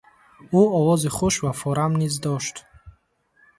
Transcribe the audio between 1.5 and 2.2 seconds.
форам низ